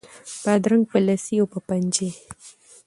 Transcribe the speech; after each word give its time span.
بادرنګ 0.43 0.83
په 0.91 0.97
لسي 1.05 1.35
او 1.41 1.47
په 1.53 1.59
پنجي 1.67 2.09